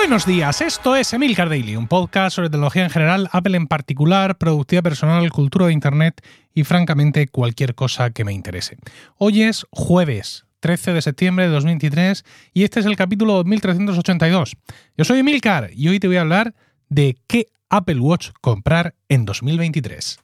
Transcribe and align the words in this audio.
Buenos 0.00 0.24
días, 0.24 0.62
esto 0.62 0.96
es 0.96 1.12
Emilcar 1.12 1.50
Daily, 1.50 1.76
un 1.76 1.86
podcast 1.86 2.34
sobre 2.34 2.48
tecnología 2.48 2.82
en 2.82 2.90
general, 2.90 3.28
Apple 3.32 3.54
en 3.54 3.66
particular, 3.66 4.38
productividad 4.38 4.82
personal, 4.82 5.30
cultura 5.30 5.66
de 5.66 5.74
Internet 5.74 6.26
y 6.54 6.64
francamente 6.64 7.28
cualquier 7.28 7.74
cosa 7.74 8.08
que 8.08 8.24
me 8.24 8.32
interese. 8.32 8.78
Hoy 9.18 9.42
es 9.42 9.66
jueves 9.70 10.46
13 10.60 10.94
de 10.94 11.02
septiembre 11.02 11.44
de 11.44 11.52
2023 11.52 12.24
y 12.54 12.64
este 12.64 12.80
es 12.80 12.86
el 12.86 12.96
capítulo 12.96 13.34
2382. 13.34 14.56
Yo 14.96 15.04
soy 15.04 15.18
Emilcar 15.18 15.68
y 15.74 15.88
hoy 15.88 16.00
te 16.00 16.06
voy 16.06 16.16
a 16.16 16.22
hablar 16.22 16.54
de 16.88 17.18
qué 17.26 17.48
Apple 17.68 18.00
Watch 18.00 18.30
comprar 18.40 18.94
en 19.10 19.26
2023. 19.26 20.18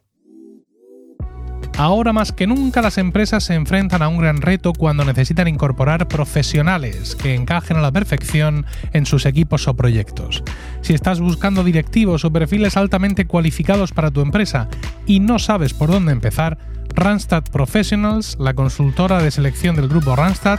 Ahora 1.78 2.14
más 2.14 2.32
que 2.32 2.46
nunca 2.46 2.80
las 2.80 2.96
empresas 2.96 3.44
se 3.44 3.54
enfrentan 3.54 4.00
a 4.00 4.08
un 4.08 4.16
gran 4.16 4.40
reto 4.40 4.72
cuando 4.72 5.04
necesitan 5.04 5.46
incorporar 5.46 6.08
profesionales 6.08 7.14
que 7.14 7.34
encajen 7.34 7.76
a 7.76 7.82
la 7.82 7.92
perfección 7.92 8.64
en 8.94 9.04
sus 9.04 9.26
equipos 9.26 9.68
o 9.68 9.76
proyectos. 9.76 10.42
Si 10.80 10.94
estás 10.94 11.20
buscando 11.20 11.64
directivos 11.64 12.24
o 12.24 12.32
perfiles 12.32 12.78
altamente 12.78 13.26
cualificados 13.26 13.92
para 13.92 14.10
tu 14.10 14.22
empresa 14.22 14.68
y 15.06 15.20
no 15.20 15.38
sabes 15.38 15.74
por 15.74 15.90
dónde 15.90 16.12
empezar, 16.12 16.56
Randstad 16.94 17.44
Professionals, 17.44 18.38
la 18.40 18.54
consultora 18.54 19.22
de 19.22 19.30
selección 19.30 19.76
del 19.76 19.88
grupo 19.88 20.16
Randstad, 20.16 20.58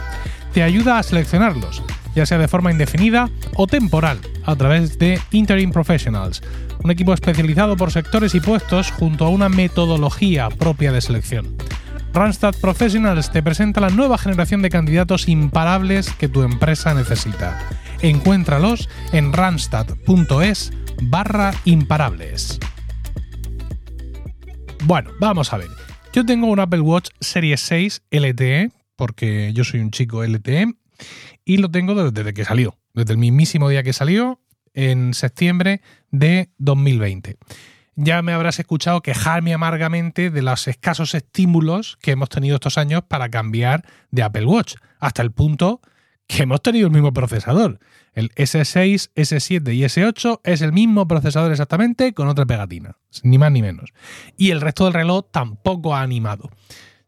te 0.52 0.62
ayuda 0.62 0.98
a 0.98 1.02
seleccionarlos, 1.02 1.82
ya 2.14 2.26
sea 2.26 2.38
de 2.38 2.48
forma 2.48 2.72
indefinida 2.72 3.30
o 3.54 3.66
temporal, 3.66 4.18
a 4.44 4.56
través 4.56 4.98
de 4.98 5.20
Interim 5.30 5.70
Professionals, 5.72 6.42
un 6.82 6.90
equipo 6.90 7.12
especializado 7.12 7.76
por 7.76 7.90
sectores 7.90 8.34
y 8.34 8.40
puestos 8.40 8.90
junto 8.90 9.24
a 9.24 9.28
una 9.28 9.48
metodología 9.48 10.48
propia 10.48 10.92
de 10.92 11.00
selección. 11.00 11.56
Randstad 12.12 12.54
Professionals 12.60 13.30
te 13.30 13.42
presenta 13.42 13.80
la 13.80 13.90
nueva 13.90 14.18
generación 14.18 14.62
de 14.62 14.70
candidatos 14.70 15.28
imparables 15.28 16.10
que 16.14 16.28
tu 16.28 16.42
empresa 16.42 16.94
necesita. 16.94 17.58
Encuéntralos 18.00 18.88
en 19.12 19.32
randstad.es 19.32 20.72
barra 21.02 21.52
imparables. 21.64 22.58
Bueno, 24.84 25.10
vamos 25.20 25.52
a 25.52 25.58
ver. 25.58 25.68
Yo 26.12 26.24
tengo 26.24 26.46
un 26.46 26.60
Apple 26.60 26.80
Watch 26.80 27.10
Series 27.20 27.60
6 27.60 28.02
LTE, 28.10 28.70
porque 28.98 29.52
yo 29.54 29.62
soy 29.62 29.80
un 29.80 29.92
chico 29.92 30.24
LTE, 30.24 30.74
y 31.44 31.56
lo 31.58 31.70
tengo 31.70 32.10
desde 32.10 32.34
que 32.34 32.44
salió. 32.44 32.76
Desde 32.92 33.12
el 33.12 33.18
mismísimo 33.18 33.68
día 33.68 33.84
que 33.84 33.92
salió, 33.92 34.40
en 34.74 35.14
septiembre 35.14 35.80
de 36.10 36.50
2020. 36.58 37.38
Ya 37.94 38.22
me 38.22 38.32
habrás 38.32 38.58
escuchado 38.58 39.00
quejarme 39.00 39.54
amargamente 39.54 40.30
de 40.30 40.42
los 40.42 40.68
escasos 40.68 41.14
estímulos 41.14 41.96
que 42.00 42.10
hemos 42.10 42.28
tenido 42.28 42.56
estos 42.56 42.76
años 42.76 43.02
para 43.06 43.28
cambiar 43.28 43.84
de 44.10 44.22
Apple 44.22 44.46
Watch, 44.46 44.74
hasta 44.98 45.22
el 45.22 45.32
punto 45.32 45.80
que 46.26 46.42
hemos 46.42 46.60
tenido 46.60 46.86
el 46.86 46.92
mismo 46.92 47.12
procesador. 47.12 47.78
El 48.12 48.30
S6, 48.34 49.10
S7 49.14 49.74
y 49.74 49.82
S8 49.82 50.40
es 50.44 50.60
el 50.60 50.72
mismo 50.72 51.08
procesador 51.08 51.52
exactamente 51.52 52.12
con 52.12 52.28
otra 52.28 52.46
pegatina, 52.46 52.96
ni 53.22 53.38
más 53.38 53.50
ni 53.50 53.62
menos. 53.62 53.92
Y 54.36 54.50
el 54.50 54.60
resto 54.60 54.84
del 54.84 54.94
reloj 54.94 55.26
tampoco 55.30 55.94
ha 55.94 56.02
animado. 56.02 56.50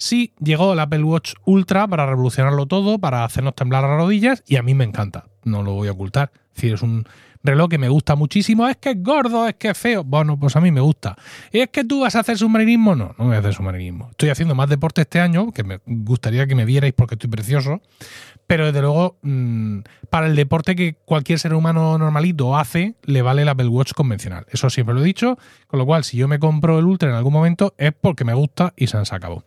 Sí, 0.01 0.33
llegó 0.41 0.73
el 0.73 0.81
Apple 0.81 1.05
Watch 1.05 1.35
Ultra 1.45 1.87
para 1.87 2.07
revolucionarlo 2.07 2.65
todo, 2.65 2.99
para 2.99 3.23
hacernos 3.23 3.55
temblar 3.55 3.83
las 3.83 3.99
rodillas, 3.99 4.43
y 4.47 4.57
a 4.57 4.63
mí 4.63 4.73
me 4.75 4.85
encanta, 4.85 5.27
no 5.45 5.63
lo 5.63 5.75
voy 5.75 5.89
a 5.89 5.93
ocultar. 5.93 6.33
Es 6.35 6.55
decir, 6.55 6.73
es 6.73 6.83
un, 6.83 7.05
reloj 7.43 7.69
que 7.69 7.79
me 7.79 7.89
gusta 7.89 8.17
muchísimo. 8.17 8.69
Es 8.69 8.77
que 8.77 8.91
es 8.91 9.03
gordo, 9.03 9.49
es 9.49 9.55
que 9.55 9.71
es 9.71 9.79
feo. 9.79 10.05
Bueno, 10.05 10.39
pues 10.39 10.57
a 10.57 10.61
mí 10.61 10.71
me 10.71 10.81
gusta. 10.81 11.17
¿Y 11.53 11.61
es 11.61 11.69
que 11.69 11.85
tú 11.85 12.01
vas 12.01 12.17
a 12.17 12.21
hacer 12.21 12.39
submarinismo? 12.39 12.95
No, 12.95 13.15
no 13.19 13.27
voy 13.27 13.37
a 13.37 13.39
hacer 13.39 13.55
submarinismo. 13.55 14.09
Estoy 14.11 14.31
haciendo 14.31 14.55
más 14.55 14.69
deporte 14.69 15.03
este 15.03 15.21
año, 15.21 15.53
que 15.53 15.65
me 15.65 15.81
gustaría 15.87 16.47
que 16.47 16.55
me 16.55 16.65
vierais 16.65 16.95
porque 16.95 17.15
estoy 17.15 17.31
precioso. 17.31 17.81
Pero 18.47 18.67
desde 18.67 18.81
luego, 18.81 19.17
mm, 19.23 19.81
para 20.11 20.27
el 20.27 20.35
deporte 20.35 20.75
que 20.75 20.97
cualquier 21.05 21.39
ser 21.39 21.55
humano 21.55 21.97
normalito 21.99 22.57
hace, 22.57 22.97
le 23.05 23.23
vale 23.23 23.43
el 23.43 23.49
Apple 23.49 23.69
Watch 23.69 23.93
convencional. 23.93 24.45
Eso 24.51 24.69
siempre 24.71 24.95
lo 24.95 25.03
he 25.03 25.05
dicho. 25.05 25.39
Con 25.69 25.79
lo 25.79 25.87
cual, 25.87 26.05
si 26.05 26.17
yo 26.17 26.27
me 26.27 26.39
compro 26.39 26.79
el 26.79 26.85
Ultra 26.85 27.11
en 27.11 27.15
algún 27.15 27.33
momento, 27.33 27.75
es 27.79 27.93
porque 27.93 28.25
me 28.25 28.35
gusta 28.35 28.73
y 28.77 28.89
se 28.89 29.01
sacado. 29.05 29.45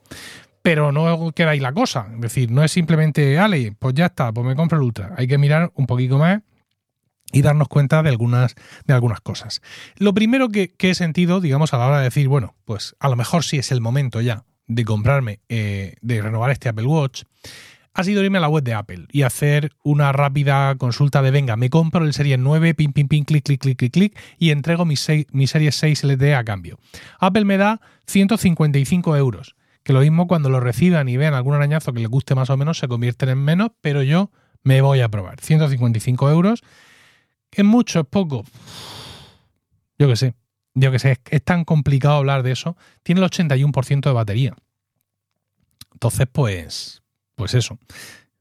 Pero 0.64 0.92
no 0.92 1.32
queda 1.34 1.56
la 1.56 1.74
cosa. 1.74 2.08
Es 2.16 2.22
decir, 2.22 2.50
no 2.50 2.64
es 2.64 2.72
simplemente, 2.72 3.38
Ale, 3.38 3.76
pues 3.78 3.94
ya 3.94 4.08
está, 4.08 4.32
pues 4.32 4.48
me 4.48 4.56
compro 4.56 4.80
el 4.80 4.84
Ultra. 4.84 5.14
Hay 5.18 5.28
que 5.28 5.38
mirar 5.38 5.72
un 5.76 5.86
poquito 5.86 6.18
más 6.18 6.42
y 7.32 7.42
darnos 7.42 7.68
cuenta 7.68 8.02
de 8.02 8.10
algunas, 8.10 8.56
de 8.86 8.94
algunas 8.94 9.22
cosas. 9.22 9.62
Lo 9.98 10.14
primero 10.14 10.50
que, 10.50 10.74
he 10.80 10.96
sentido, 10.96 11.42
digamos, 11.42 11.74
a 11.74 11.78
la 11.78 11.88
hora 11.88 11.98
de 11.98 12.06
decir, 12.06 12.28
bueno, 12.28 12.56
pues 12.66 12.96
a 13.00 13.10
lo 13.10 13.16
mejor 13.16 13.44
sí 13.44 13.58
es 13.58 13.72
el 13.72 13.82
momento 13.82 14.22
ya 14.22 14.46
de 14.68 14.86
comprarme, 14.86 15.42
eh, 15.50 15.96
de 16.02 16.22
renovar 16.22 16.52
este 16.52 16.70
Apple 16.70 16.86
Watch, 16.86 17.24
ha 17.94 18.04
sido 18.04 18.24
irme 18.24 18.40
a 18.40 18.42
la 18.42 18.50
web 18.50 18.64
de 18.64 18.74
Apple 18.74 19.06
y 19.12 19.22
hacer 19.22 19.72
una 19.84 20.12
rápida 20.12 20.76
consulta 20.76 21.22
de, 21.22 21.32
venga, 21.32 21.56
me 21.58 21.70
compro 21.70 22.06
el 22.06 22.14
Serie 22.14 22.38
9, 22.38 22.74
pin, 22.74 22.92
pin, 22.92 23.08
pin, 23.08 23.24
clic, 23.24 23.44
clic, 23.44 23.62
clic, 23.62 23.78
clic, 23.78 23.94
clic, 23.94 24.20
y 24.40 24.50
entrego 24.52 24.86
mi, 24.86 24.96
mi 25.32 25.48
Serie 25.48 25.72
6 25.72 26.04
LTE 26.04 26.36
a 26.36 26.44
cambio. 26.44 26.80
Apple 27.20 27.46
me 27.46 27.58
da 27.58 27.82
155 28.08 29.16
euros, 29.16 29.56
que 29.84 29.94
lo 29.94 30.00
mismo 30.00 30.28
cuando 30.28 30.50
lo 30.50 30.60
reciban 30.60 31.10
y 31.10 31.18
vean 31.18 31.34
algún 31.34 31.56
arañazo 31.56 31.94
que 31.94 32.00
les 32.00 32.10
guste 32.10 32.36
más 32.36 32.50
o 32.50 32.58
menos, 32.58 32.78
se 32.78 32.88
convierten 32.88 33.30
en 33.30 33.40
menos, 33.40 33.72
pero 33.82 34.02
yo 34.04 34.32
me 34.64 34.82
voy 34.82 35.02
a 35.02 35.10
probar. 35.10 35.42
155 35.42 36.30
euros 36.30 36.64
¿Es 37.56 37.66
mucho? 37.66 38.00
¿Es 38.00 38.06
poco? 38.08 38.44
Yo 39.98 40.08
qué 40.08 40.16
sé. 40.16 40.34
Yo 40.74 40.92
qué 40.92 41.00
sé. 41.00 41.20
Es, 41.30 41.44
tan 41.44 41.66
complicado 41.66 42.16
hablar 42.16 42.44
de 42.44 42.52
eso. 42.52 42.76
Tiene 43.04 43.22
el 43.22 43.30
81% 43.30 44.02
de 44.02 44.12
batería. 44.12 44.56
Entonces, 45.94 46.28
pues, 46.32 47.04
pues 47.36 47.54
eso. 47.54 47.78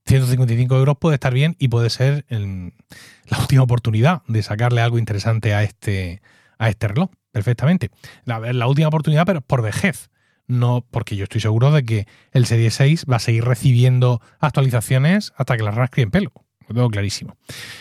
155 0.07 0.75
euros 0.77 0.97
puede 0.99 1.15
estar 1.15 1.33
bien 1.33 1.57
y 1.59 1.69
puede 1.69 1.91
ser 1.91 2.25
la 2.29 3.39
última 3.39 3.63
oportunidad 3.63 4.23
de 4.27 4.43
sacarle 4.43 4.81
algo 4.81 4.99
interesante 4.99 5.55
a 5.55 5.63
este, 5.63 6.23
a 6.59 6.71
este 6.71 6.89
reloj. 6.89 7.11
Perfectamente. 7.31 7.91
La, 8.25 8.41
la 8.53 8.67
última 8.67 8.89
oportunidad, 8.89 9.27
pero 9.27 9.43
por 9.43 9.63
vejez. 9.63 10.11
No, 10.47 10.85
porque 10.91 11.17
yo 11.17 11.25
estoy 11.25 11.41
seguro 11.41 11.71
de 11.71 11.85
que 11.85 12.07
el 12.33 12.47
Serie 12.47 12.71
6 12.71 13.07
va 13.11 13.17
a 13.17 13.21
seguir 13.21 13.45
recibiendo 13.45 14.21
actualizaciones 14.41 15.33
hasta 15.37 15.57
que 15.57 15.63
las 15.63 15.75
ranas 15.75 15.91
críen 15.91 16.11
pelo. 16.11 16.33
Lo 16.69 16.75
tengo 16.75 16.91
clarísimo. 16.91 17.37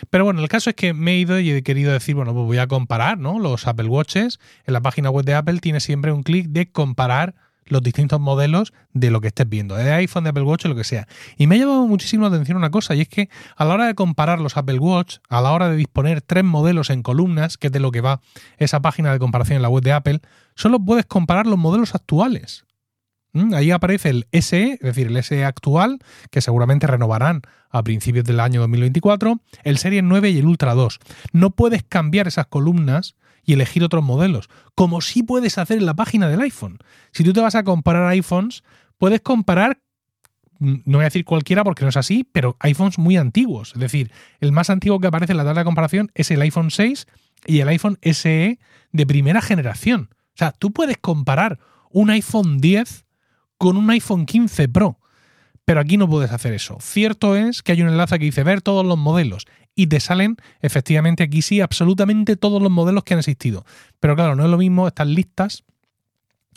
Pero 0.10 0.26
bueno, 0.26 0.42
el 0.42 0.48
caso 0.48 0.70
es 0.70 0.76
que 0.76 0.94
me 0.94 1.14
he 1.14 1.18
ido 1.18 1.40
y 1.40 1.52
he 1.52 1.64
querido 1.64 1.92
decir, 1.92 2.16
bueno, 2.16 2.34
pues 2.34 2.46
voy 2.46 2.58
a 2.58 2.68
comparar 2.68 3.18
¿no? 3.18 3.40
los 3.40 3.68
Apple 3.68 3.88
Watches. 3.88 4.40
En 4.66 4.74
la 4.74 4.82
página 4.82 5.10
web 5.10 5.26
de 5.26 5.36
Apple 5.36 5.60
tiene 5.60 5.80
siempre 5.80 6.12
un 6.12 6.24
clic 6.24 6.48
de 6.48 6.72
comparar 6.72 7.36
los 7.66 7.82
distintos 7.82 8.20
modelos 8.20 8.74
de 8.94 9.12
lo 9.12 9.22
que 9.22 9.28
estés 9.28 9.48
viendo, 9.48 9.76
de 9.76 9.92
iPhone, 9.94 10.26
de 10.26 10.32
Apple 10.32 10.44
Watch 10.44 10.66
lo 10.66 10.76
que 10.76 10.84
sea. 10.84 11.08
Y 11.38 11.48
me 11.48 11.56
ha 11.56 11.60
llamado 11.60 11.88
muchísimo 11.88 12.24
la 12.24 12.36
atención 12.36 12.58
una 12.58 12.70
cosa, 12.70 12.96
y 12.96 13.02
es 13.02 13.08
que 13.08 13.30
a 13.56 13.66
la 13.66 13.74
hora 13.74 13.88
de 13.88 13.96
comparar 13.96 14.40
los 14.40 14.58
Apple 14.58 14.80
Watch, 14.80 15.18
a 15.30 15.42
la 15.42 15.52
hora 15.52 15.70
de 15.70 15.78
disponer 15.78 16.22
tres 16.22 16.44
modelos 16.44 16.90
en 16.90 17.02
columnas, 17.02 17.58
que 17.58 17.68
es 17.68 17.74
de 17.74 17.80
lo 17.80 17.92
que 17.92 18.02
va 18.02 18.22
esa 18.58 18.82
página 18.82 19.14
de 19.14 19.20
comparación 19.20 19.56
en 19.56 19.62
la 19.62 19.70
web 19.70 19.84
de 19.84 19.94
Apple, 19.94 20.20
solo 20.56 20.80
puedes 20.80 21.06
comparar 21.06 21.48
los 21.48 21.58
modelos 21.58 21.96
actuales. 21.96 22.66
¿Mm? 23.34 23.54
Ahí 23.54 23.72
aparece 23.72 24.10
el 24.10 24.28
SE, 24.32 24.74
es 24.74 24.80
decir, 24.80 25.08
el 25.08 25.24
SE 25.24 25.46
actual, 25.46 26.00
que 26.30 26.42
seguramente 26.42 26.88
renovarán 26.88 27.42
a 27.70 27.84
principios 27.84 28.26
del 28.26 28.40
año 28.40 28.62
2024, 28.62 29.40
el 29.64 29.78
Serie 29.78 30.02
9 30.02 30.30
y 30.32 30.40
el 30.40 30.46
Ultra 30.46 30.74
2. 30.74 31.00
No 31.32 31.52
puedes 31.52 31.84
cambiar 31.84 32.28
esas 32.28 32.48
columnas 32.48 33.16
y 33.44 33.54
elegir 33.54 33.84
otros 33.84 34.04
modelos, 34.04 34.50
como 34.76 35.02
sí 35.02 35.24
puedes 35.24 35.58
hacer 35.58 35.78
en 35.78 35.86
la 35.86 35.96
página 35.96 36.28
del 36.28 36.42
iPhone. 36.42 36.80
Si 37.12 37.24
tú 37.24 37.34
te 37.34 37.42
vas 37.42 37.56
a 37.56 37.64
comparar 37.64 38.08
iPhones, 38.08 38.64
puedes 38.98 39.22
comparar, 39.22 39.82
mm, 40.60 40.76
no 40.86 40.98
voy 40.98 41.04
a 41.04 41.06
decir 41.06 41.26
cualquiera 41.26 41.64
porque 41.64 41.84
no 41.84 41.90
es 41.90 41.98
así, 41.98 42.28
pero 42.32 42.58
iPhones 42.60 43.00
muy 43.00 43.18
antiguos. 43.18 43.72
Es 43.74 43.80
decir, 43.80 44.12
el 44.42 44.52
más 44.52 44.70
antiguo 44.70 45.00
que 45.00 45.08
aparece 45.08 45.34
en 45.34 45.38
la 45.38 45.44
tabla 45.44 45.62
de 45.62 45.66
comparación 45.66 46.12
es 46.14 46.30
el 46.32 46.42
iPhone 46.42 46.70
6 46.70 47.08
y 47.46 47.62
el 47.62 47.70
iPhone 47.70 47.98
SE 48.02 48.60
de 48.92 49.06
primera 49.08 49.42
generación. 49.42 50.10
O 50.36 50.38
sea, 50.38 50.52
tú 50.52 50.72
puedes 50.72 50.98
comparar 50.98 51.60
un 51.90 52.10
iPhone 52.10 52.60
10 52.60 53.06
con 53.58 53.78
un 53.78 53.90
iPhone 53.90 54.26
15 54.26 54.70
Pro. 54.70 55.00
Pero 55.66 55.80
aquí 55.80 55.98
no 55.98 56.10
puedes 56.10 56.32
hacer 56.32 56.54
eso. 56.54 56.78
Cierto 56.82 57.36
es 57.36 57.62
que 57.62 57.74
hay 57.74 57.82
un 57.82 57.90
enlace 57.90 58.18
que 58.18 58.26
dice 58.26 58.44
ver 58.44 58.62
todos 58.62 58.86
los 58.86 58.98
modelos 58.98 59.46
y 59.76 59.88
te 59.88 60.00
salen 60.00 60.38
efectivamente 60.62 61.24
aquí 61.24 61.42
sí 61.42 61.62
absolutamente 61.62 62.36
todos 62.36 62.62
los 62.62 62.72
modelos 62.72 63.04
que 63.04 63.14
han 63.14 63.20
existido. 63.20 63.66
Pero 64.00 64.16
claro, 64.16 64.36
no 64.36 64.44
es 64.44 64.50
lo 64.50 64.58
mismo 64.58 64.88
estas 64.88 65.08
listas 65.08 65.64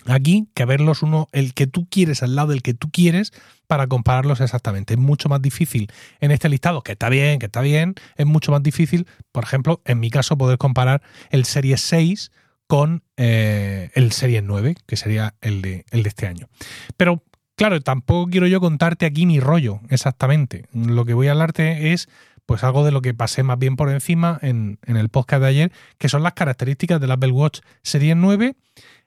aquí 0.07 0.49
que 0.55 0.65
verlos 0.65 1.03
uno, 1.03 1.29
el 1.33 1.55
que 1.55 1.67
tú 1.67 1.87
quieres 1.89 2.23
al 2.23 2.35
lado 2.35 2.49
del 2.49 2.63
que 2.63 2.75
tú 2.75 2.91
quieres 2.91 3.33
para 3.67 3.87
compararlos 3.87 4.41
exactamente. 4.41 4.95
Es 4.95 5.01
mucho 5.01 5.29
más 5.29 5.41
difícil 5.41 5.89
en 6.21 6.31
este 6.31 6.49
listado, 6.49 6.83
que 6.83 6.93
está 6.93 7.09
bien, 7.09 7.39
que 7.39 7.47
está 7.47 7.61
bien, 7.61 7.95
es 8.17 8.27
mucho 8.27 8.53
más 8.53 8.63
difícil, 8.63 9.07
por 9.33 9.45
ejemplo, 9.45 9.81
en 9.85 10.01
mi 10.01 10.11
caso, 10.11 10.37
poder 10.37 10.59
comparar 10.59 11.03
el 11.31 11.45
Serie 11.45 11.77
6 11.77 12.31
con 12.67 13.03
eh, 13.17 13.91
el 13.95 14.13
Serie 14.13 14.43
9, 14.43 14.77
que 14.87 14.97
sería 14.97 15.35
el 15.41 15.63
de, 15.63 15.85
el 15.91 16.03
de 16.03 16.09
este 16.09 16.27
año. 16.27 16.49
Pero 16.97 17.23
claro, 17.57 17.81
tampoco 17.81 18.31
quiero 18.31 18.47
yo 18.47 18.61
contarte 18.61 19.07
aquí 19.07 19.27
mi 19.27 19.41
rollo 19.41 19.81
exactamente. 19.91 20.67
Lo 20.73 21.05
que 21.05 21.15
voy 21.15 21.29
a 21.29 21.33
hablarte 21.33 21.93
es 21.93 22.09
pues 22.47 22.63
algo 22.63 22.85
de 22.85 22.93
lo 22.93 23.01
que 23.01 23.15
pasé 23.15 23.43
más 23.43 23.59
bien 23.59 23.77
por 23.77 23.91
encima 23.91 24.39
en, 24.43 24.79
en 24.85 24.97
el 24.97 25.09
podcast 25.09 25.43
de 25.43 25.49
ayer, 25.49 25.73
que 25.99 26.09
son 26.09 26.23
las 26.23 26.35
características 26.35 27.01
del 27.01 27.11
Apple 27.11 27.33
Watch 27.33 27.61
Serie 27.83 28.15
9, 28.15 28.55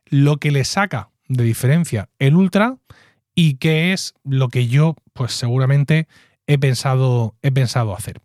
lo 0.06 0.38
que 0.38 0.52
le 0.52 0.64
saca 0.64 1.10
de 1.28 1.44
diferencia 1.44 2.10
el 2.20 2.36
Ultra 2.36 2.78
y 3.36 3.56
qué 3.56 3.94
es 3.94 4.16
lo 4.24 4.50
que 4.50 4.68
yo 4.68 4.96
pues 5.14 5.34
seguramente 5.34 6.08
he 6.48 6.58
pensado, 6.58 7.36
he 7.42 7.52
pensado 7.52 7.96
hacer. 7.96 8.22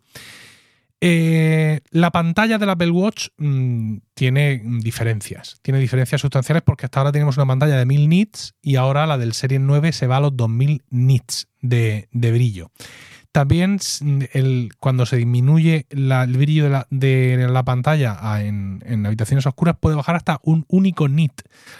Eh, 1.05 1.81
la 1.89 2.11
pantalla 2.11 2.57
del 2.57 2.69
Apple 2.69 2.91
Watch 2.91 3.27
mm, 3.35 3.97
tiene 4.13 4.61
diferencias, 4.79 5.59
tiene 5.61 5.81
diferencias 5.81 6.21
sustanciales 6.21 6.63
porque 6.63 6.85
hasta 6.85 7.01
ahora 7.01 7.11
tenemos 7.11 7.35
una 7.35 7.45
pantalla 7.45 7.75
de 7.75 7.85
1000 7.85 8.07
nits 8.07 8.55
y 8.61 8.77
ahora 8.77 9.05
la 9.05 9.17
del 9.17 9.33
Serie 9.33 9.59
9 9.59 9.91
se 9.91 10.07
va 10.07 10.15
a 10.15 10.19
los 10.21 10.37
2000 10.37 10.81
nits 10.91 11.49
de, 11.59 12.07
brillo. 12.13 12.71
También 13.33 13.79
cuando 14.79 15.05
se 15.05 15.17
disminuye 15.17 15.87
el 15.89 16.37
brillo 16.37 16.69
de 16.89 17.47
la, 17.49 17.63
pantalla 17.65 18.17
en, 18.41 18.81
en, 18.85 19.05
habitaciones 19.05 19.45
oscuras 19.45 19.75
puede 19.77 19.97
bajar 19.97 20.15
hasta 20.15 20.39
un 20.41 20.63
único 20.69 21.09
nit, 21.09 21.33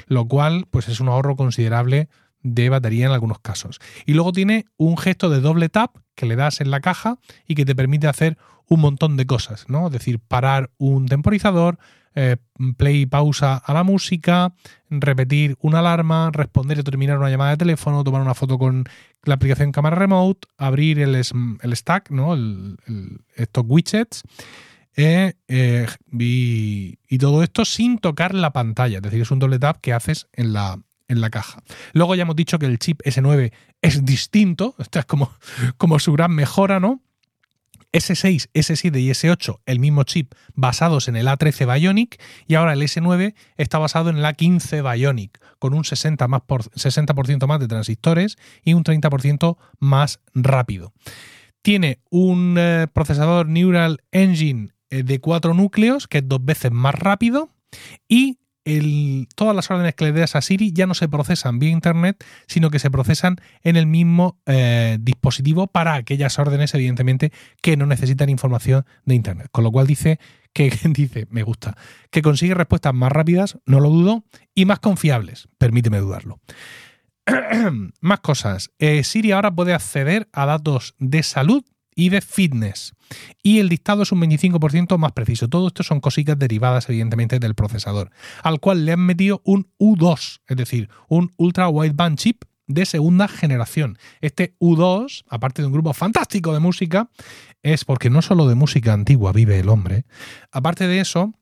lo 0.07 0.27
cual 0.27 0.65
pues 0.69 0.89
es 0.89 0.99
un 0.99 1.07
ahorro 1.07 1.37
considerable 1.37 2.09
de 2.43 2.69
batería 2.69 3.07
en 3.07 3.11
algunos 3.11 3.39
casos. 3.39 3.79
Y 4.05 4.13
luego 4.13 4.31
tiene 4.31 4.65
un 4.77 4.97
gesto 4.97 5.29
de 5.29 5.41
doble 5.41 5.69
tap 5.69 5.97
que 6.15 6.25
le 6.25 6.35
das 6.35 6.61
en 6.61 6.69
la 6.69 6.81
caja 6.81 7.17
y 7.47 7.55
que 7.55 7.65
te 7.65 7.75
permite 7.75 8.07
hacer 8.07 8.37
un 8.67 8.81
montón 8.81 9.17
de 9.17 9.25
cosas, 9.25 9.65
¿no? 9.67 9.87
Es 9.87 9.93
decir, 9.93 10.19
parar 10.19 10.71
un 10.77 11.07
temporizador, 11.07 11.77
eh, 12.15 12.37
play 12.77 13.01
y 13.01 13.05
pausa 13.05 13.57
a 13.57 13.73
la 13.73 13.83
música, 13.83 14.53
repetir 14.89 15.57
una 15.61 15.79
alarma, 15.79 16.29
responder 16.31 16.79
y 16.79 16.83
terminar 16.83 17.17
una 17.17 17.29
llamada 17.29 17.51
de 17.51 17.57
teléfono, 17.57 18.03
tomar 18.03 18.21
una 18.21 18.35
foto 18.35 18.57
con 18.59 18.85
la 19.23 19.35
aplicación 19.35 19.71
cámara 19.71 19.95
remote, 19.95 20.47
abrir 20.57 20.99
el, 20.99 21.15
el 21.15 21.75
stack, 21.75 22.11
¿no? 22.11 22.33
El, 22.33 22.77
estos 23.35 23.63
widgets. 23.67 24.23
Eh, 24.95 25.33
eh, 25.47 25.87
y, 26.11 26.99
y, 27.09 27.17
todo 27.17 27.41
esto 27.41 27.65
sin 27.65 27.97
tocar 27.97 28.35
la 28.35 28.53
pantalla, 28.53 28.97
es 28.97 29.01
decir, 29.01 29.21
es 29.21 29.31
un 29.31 29.39
doble 29.39 29.57
tap 29.57 29.77
que 29.81 29.91
haces 29.91 30.27
en 30.33 30.53
la, 30.53 30.77
en 31.07 31.21
la 31.21 31.29
caja. 31.29 31.63
Luego 31.93 32.15
ya 32.15 32.23
hemos 32.23 32.35
dicho 32.35 32.59
que 32.59 32.65
el 32.65 32.79
chip 32.79 33.01
S9 33.03 33.51
es 33.81 34.05
distinto, 34.05 34.75
esto 34.79 34.99
es 34.99 35.05
como, 35.05 35.31
como 35.77 35.99
su 35.99 36.13
gran 36.13 36.31
mejora, 36.31 36.79
¿no? 36.79 37.01
S6, 37.93 38.49
S7 38.53 38.99
y 38.99 39.09
S8, 39.11 39.59
el 39.67 39.79
mismo 39.79 40.03
chip 40.03 40.33
basados 40.55 41.07
en 41.07 41.15
el 41.15 41.27
A13 41.27 41.71
Bionic 41.71 42.19
y 42.47 42.55
ahora 42.55 42.73
el 42.73 42.81
S9 42.81 43.35
está 43.55 43.77
basado 43.77 44.09
en 44.09 44.17
el 44.17 44.25
A15 44.25 44.81
Bionic 44.81 45.39
con 45.59 45.75
un 45.75 45.83
60%, 45.83 46.27
más 46.27 46.41
por, 46.41 46.63
60 46.75 47.13
más 47.45 47.59
de 47.59 47.67
transistores 47.67 48.37
y 48.63 48.73
un 48.73 48.83
30% 48.83 49.57
más 49.79 50.19
rápido. 50.33 50.91
Tiene 51.61 51.99
un 52.09 52.55
eh, 52.57 52.87
procesador 52.91 53.47
Neural 53.47 54.01
Engine 54.11 54.73
eh, 54.89 55.03
de 55.03 55.19
cuatro 55.19 55.53
núcleos 55.53 56.07
que 56.07 56.17
es 56.17 56.27
dos 56.27 56.43
veces 56.43 56.71
más 56.71 56.95
rápido 56.95 57.51
y 58.07 58.39
todas 59.35 59.55
las 59.55 59.69
órdenes 59.69 59.95
que 59.95 60.05
le 60.05 60.11
das 60.13 60.35
a 60.35 60.41
Siri 60.41 60.71
ya 60.71 60.87
no 60.87 60.93
se 60.93 61.09
procesan 61.09 61.59
vía 61.59 61.69
Internet, 61.69 62.23
sino 62.47 62.69
que 62.69 62.79
se 62.79 62.89
procesan 62.89 63.37
en 63.61 63.75
el 63.75 63.87
mismo 63.87 64.39
eh, 64.45 64.97
dispositivo 65.01 65.67
para 65.67 65.95
aquellas 65.95 66.39
órdenes, 66.39 66.73
evidentemente, 66.73 67.31
que 67.61 67.75
no 67.75 67.85
necesitan 67.85 68.29
información 68.29 68.85
de 69.05 69.15
Internet. 69.15 69.49
Con 69.51 69.63
lo 69.63 69.71
cual 69.71 69.87
dice 69.87 70.19
que 70.53 70.71
dice, 70.89 71.27
me 71.29 71.43
gusta, 71.43 71.75
que 72.09 72.21
consigue 72.21 72.53
respuestas 72.53 72.93
más 72.93 73.11
rápidas, 73.11 73.57
no 73.65 73.79
lo 73.79 73.89
dudo, 73.89 74.23
y 74.55 74.65
más 74.65 74.79
confiables, 74.79 75.49
permíteme 75.57 75.99
dudarlo. 75.99 76.39
más 78.01 78.19
cosas. 78.19 78.71
Eh, 78.79 79.03
Siri 79.03 79.31
ahora 79.31 79.51
puede 79.51 79.73
acceder 79.73 80.29
a 80.33 80.45
datos 80.45 80.95
de 80.99 81.23
salud 81.23 81.63
y 81.95 82.09
de 82.09 82.21
fitness. 82.21 82.93
Y 83.41 83.59
el 83.59 83.69
dictado 83.69 84.03
es 84.03 84.11
un 84.11 84.21
25% 84.21 84.97
más 84.97 85.11
preciso. 85.11 85.47
Todo 85.47 85.67
esto 85.67 85.83
son 85.83 85.99
cositas 85.99 86.37
derivadas, 86.37 86.89
evidentemente, 86.89 87.39
del 87.39 87.55
procesador, 87.55 88.11
al 88.41 88.59
cual 88.59 88.85
le 88.85 88.93
han 88.93 89.01
metido 89.01 89.41
un 89.43 89.67
U2, 89.79 90.41
es 90.47 90.57
decir, 90.57 90.89
un 91.07 91.31
Ultra 91.37 91.69
Wideband 91.69 92.17
Chip 92.17 92.43
de 92.67 92.85
segunda 92.85 93.27
generación. 93.27 93.97
Este 94.21 94.55
U2, 94.59 95.23
aparte 95.27 95.61
de 95.61 95.67
un 95.67 95.73
grupo 95.73 95.93
fantástico 95.93 96.53
de 96.53 96.59
música, 96.59 97.09
es 97.61 97.85
porque 97.85 98.09
no 98.09 98.21
solo 98.21 98.47
de 98.47 98.55
música 98.55 98.93
antigua 98.93 99.31
vive 99.31 99.59
el 99.59 99.69
hombre, 99.69 100.05
aparte 100.51 100.87
de 100.87 100.99
eso, 100.99 101.33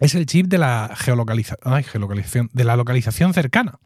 es 0.00 0.14
el 0.14 0.26
chip 0.26 0.46
de 0.48 0.58
la 0.58 0.92
geolocalización, 0.96 2.50
de 2.52 2.64
la 2.64 2.76
localización 2.76 3.32
cercana. 3.32 3.78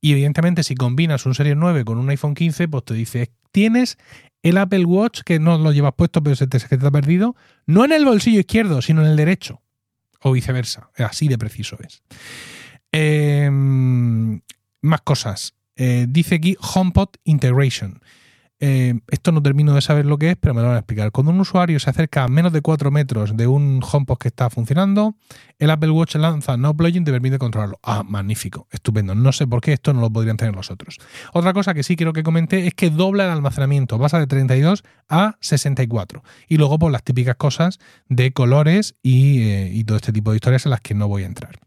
Y 0.00 0.12
evidentemente, 0.12 0.62
si 0.62 0.74
combinas 0.74 1.24
un 1.26 1.34
Series 1.34 1.56
9 1.56 1.84
con 1.84 1.98
un 1.98 2.10
iPhone 2.10 2.34
15, 2.34 2.68
pues 2.68 2.84
te 2.84 2.94
dice, 2.94 3.32
tienes 3.52 3.96
el 4.48 4.58
Apple 4.58 4.84
Watch, 4.84 5.22
que 5.22 5.40
no 5.40 5.58
lo 5.58 5.72
llevas 5.72 5.94
puesto, 5.94 6.22
pero 6.22 6.36
se 6.36 6.46
te, 6.46 6.60
te 6.60 6.86
ha 6.86 6.90
perdido, 6.92 7.34
no 7.66 7.84
en 7.84 7.90
el 7.90 8.04
bolsillo 8.04 8.38
izquierdo, 8.38 8.80
sino 8.80 9.02
en 9.02 9.08
el 9.08 9.16
derecho. 9.16 9.60
O 10.20 10.32
viceversa. 10.32 10.90
Así 10.96 11.26
de 11.26 11.36
preciso 11.36 11.76
es. 11.84 12.02
Em, 12.92 14.40
más 14.82 15.00
cosas. 15.02 15.54
Eh, 15.74 16.06
dice 16.08 16.36
aquí 16.36 16.56
HomePod 16.60 17.08
Integration. 17.24 18.00
Eh, 18.58 18.94
esto 19.08 19.32
no 19.32 19.42
termino 19.42 19.74
de 19.74 19.82
saber 19.82 20.06
lo 20.06 20.16
que 20.16 20.30
es, 20.30 20.36
pero 20.36 20.54
me 20.54 20.62
lo 20.62 20.68
van 20.68 20.76
a 20.76 20.80
explicar. 20.80 21.12
Cuando 21.12 21.30
un 21.30 21.40
usuario 21.40 21.78
se 21.78 21.90
acerca 21.90 22.24
a 22.24 22.28
menos 22.28 22.52
de 22.52 22.62
4 22.62 22.90
metros 22.90 23.36
de 23.36 23.46
un 23.46 23.82
HomePod 23.82 24.16
que 24.16 24.28
está 24.28 24.48
funcionando, 24.48 25.14
el 25.58 25.70
Apple 25.70 25.90
Watch 25.90 26.16
lanza 26.16 26.56
no 26.56 26.74
plugin 26.74 27.04
te 27.04 27.12
permite 27.12 27.38
controlarlo. 27.38 27.78
Ah, 27.82 28.02
magnífico, 28.02 28.66
estupendo. 28.70 29.14
No 29.14 29.32
sé 29.32 29.46
por 29.46 29.60
qué 29.60 29.74
esto 29.74 29.92
no 29.92 30.00
lo 30.00 30.10
podrían 30.10 30.38
tener 30.38 30.54
los 30.54 30.70
otros. 30.70 30.98
Otra 31.34 31.52
cosa 31.52 31.74
que 31.74 31.82
sí 31.82 31.96
quiero 31.96 32.14
que 32.14 32.22
comente 32.22 32.66
es 32.66 32.74
que 32.74 32.88
dobla 32.90 33.24
el 33.24 33.30
almacenamiento, 33.30 33.98
pasa 33.98 34.18
de 34.18 34.26
32 34.26 34.84
a 35.08 35.36
64. 35.40 36.22
Y 36.48 36.56
luego 36.56 36.78
por 36.78 36.90
las 36.90 37.02
típicas 37.02 37.36
cosas 37.36 37.78
de 38.08 38.32
colores 38.32 38.94
y, 39.02 39.42
eh, 39.42 39.70
y 39.72 39.84
todo 39.84 39.96
este 39.96 40.12
tipo 40.12 40.30
de 40.30 40.36
historias 40.36 40.64
en 40.64 40.70
las 40.70 40.80
que 40.80 40.94
no 40.94 41.08
voy 41.08 41.24
a 41.24 41.26
entrar. 41.26 41.58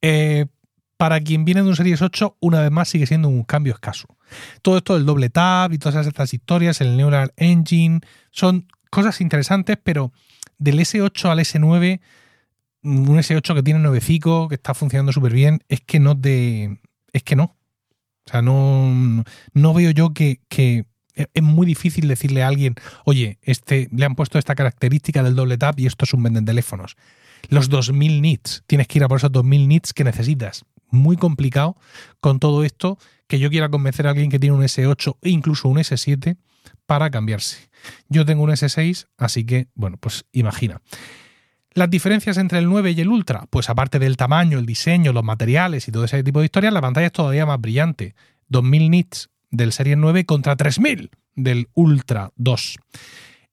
Eh, 0.00 0.46
para 0.98 1.20
quien 1.20 1.44
viene 1.44 1.62
de 1.62 1.68
un 1.68 1.76
Series 1.76 2.02
8, 2.02 2.36
una 2.40 2.60
vez 2.60 2.72
más 2.72 2.88
sigue 2.88 3.06
siendo 3.06 3.28
un 3.28 3.44
cambio 3.44 3.72
escaso. 3.72 4.08
Todo 4.62 4.76
esto 4.76 4.94
del 4.94 5.06
doble 5.06 5.30
tab 5.30 5.72
y 5.72 5.78
todas 5.78 6.06
estas 6.06 6.34
historias, 6.34 6.80
el 6.80 6.96
Neural 6.96 7.32
Engine, 7.36 8.00
son 8.32 8.66
cosas 8.90 9.20
interesantes, 9.20 9.78
pero 9.82 10.12
del 10.58 10.80
S8 10.80 11.30
al 11.30 11.38
S9, 11.38 12.00
un 12.82 13.16
S8 13.16 13.54
que 13.54 13.62
tiene 13.62 13.78
nuevecico, 13.78 14.48
que 14.48 14.56
está 14.56 14.74
funcionando 14.74 15.12
súper 15.12 15.32
bien, 15.32 15.60
es 15.68 15.80
que 15.80 16.00
no 16.00 16.16
de. 16.16 16.78
Es 17.12 17.22
que 17.22 17.36
no. 17.36 17.56
O 18.26 18.30
sea, 18.30 18.42
no, 18.42 19.24
no 19.54 19.74
veo 19.74 19.92
yo 19.92 20.12
que, 20.12 20.40
que 20.48 20.84
es 21.14 21.42
muy 21.42 21.64
difícil 21.64 22.08
decirle 22.08 22.42
a 22.42 22.48
alguien, 22.48 22.74
oye, 23.04 23.38
este, 23.42 23.88
le 23.92 24.04
han 24.04 24.16
puesto 24.16 24.38
esta 24.38 24.56
característica 24.56 25.22
del 25.22 25.36
doble 25.36 25.58
tap 25.58 25.78
y 25.78 25.86
esto 25.86 26.04
es 26.04 26.12
un 26.12 26.24
venden 26.24 26.44
teléfonos. 26.44 26.96
Los 27.48 27.68
2000 27.68 28.20
nits, 28.20 28.64
tienes 28.66 28.88
que 28.88 28.98
ir 28.98 29.04
a 29.04 29.08
por 29.08 29.18
esos 29.18 29.30
2000 29.30 29.68
nits 29.68 29.94
que 29.94 30.02
necesitas 30.02 30.64
muy 30.90 31.16
complicado 31.16 31.76
con 32.20 32.38
todo 32.38 32.64
esto 32.64 32.98
que 33.26 33.38
yo 33.38 33.50
quiera 33.50 33.68
convencer 33.68 34.06
a 34.06 34.10
alguien 34.10 34.30
que 34.30 34.38
tiene 34.38 34.56
un 34.56 34.62
S8 34.62 35.18
e 35.22 35.30
incluso 35.30 35.68
un 35.68 35.78
S7 35.78 36.36
para 36.86 37.10
cambiarse. 37.10 37.68
Yo 38.08 38.24
tengo 38.24 38.42
un 38.42 38.50
S6, 38.50 39.06
así 39.18 39.44
que, 39.44 39.68
bueno, 39.74 39.98
pues 39.98 40.24
imagina. 40.32 40.80
Las 41.74 41.90
diferencias 41.90 42.38
entre 42.38 42.58
el 42.58 42.66
9 42.66 42.92
y 42.92 43.00
el 43.00 43.08
Ultra, 43.08 43.46
pues 43.50 43.68
aparte 43.68 43.98
del 43.98 44.16
tamaño, 44.16 44.58
el 44.58 44.66
diseño, 44.66 45.12
los 45.12 45.22
materiales 45.22 45.86
y 45.86 45.92
todo 45.92 46.04
ese 46.04 46.24
tipo 46.24 46.40
de 46.40 46.46
historias, 46.46 46.72
la 46.72 46.80
pantalla 46.80 47.06
es 47.06 47.12
todavía 47.12 47.46
más 47.46 47.60
brillante. 47.60 48.14
2000 48.48 48.90
nits 48.90 49.30
del 49.50 49.72
Serie 49.72 49.94
9 49.94 50.24
contra 50.24 50.56
3000 50.56 51.10
del 51.34 51.68
Ultra 51.74 52.32
2. 52.36 52.78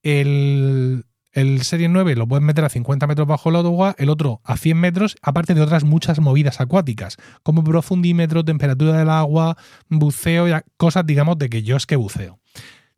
El 0.01 1.05
el 1.35 1.61
Serie 1.63 1.89
9 1.89 2.15
lo 2.15 2.27
puedes 2.27 2.43
meter 2.43 2.63
a 2.63 2.69
50 2.69 3.05
metros 3.07 3.27
bajo 3.27 3.49
el 3.49 3.57
agua, 3.57 3.93
el 3.99 4.09
otro 4.09 4.41
a 4.43 4.55
100 4.57 4.77
metros, 4.77 5.17
aparte 5.21 5.53
de 5.53 5.61
otras 5.61 5.83
muchas 5.83 6.19
movidas 6.19 6.61
acuáticas, 6.61 7.17
como 7.43 7.63
profundímetro, 7.63 8.43
temperatura 8.43 8.97
del 8.97 9.09
agua, 9.09 9.57
buceo, 9.89 10.47
cosas, 10.77 11.05
digamos, 11.05 11.37
de 11.37 11.49
que 11.49 11.61
yo 11.61 11.75
es 11.75 11.85
que 11.85 11.97
buceo. 11.97 12.39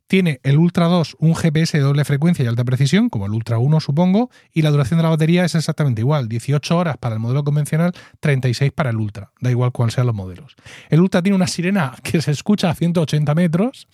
Tiene 0.06 0.40
el 0.44 0.58
Ultra 0.58 0.86
2 0.86 1.18
un 1.20 1.36
GPS 1.36 1.78
de 1.78 1.84
doble 1.84 2.06
frecuencia 2.06 2.46
y 2.46 2.48
alta 2.48 2.64
precisión, 2.64 3.10
como 3.10 3.26
el 3.26 3.34
Ultra 3.34 3.58
1 3.58 3.80
supongo, 3.82 4.30
y 4.54 4.62
la 4.62 4.70
duración 4.70 5.00
de 5.00 5.04
la 5.04 5.10
batería 5.10 5.44
es 5.44 5.56
exactamente 5.56 6.02
igual, 6.02 6.30
18 6.30 6.78
horas 6.78 6.98
para 6.98 7.16
el 7.16 7.20
modelo 7.20 7.44
convencional, 7.44 7.92
36 8.22 8.72
para 8.72 8.92
el 8.92 8.98
Ultra, 8.98 9.32
da 9.42 9.50
igual 9.50 9.72
cuál 9.74 9.92
sean 9.92 10.08
los 10.08 10.16
modelos. 10.16 10.56
El 10.90 11.02
Ultra 11.02 11.24
tiene 11.24 11.36
una 11.36 11.48
sirena 11.48 11.96
que 12.04 12.22
se 12.22 12.32
escucha 12.32 12.70
a 12.70 12.76
180 12.76 13.34
metros 13.36 13.88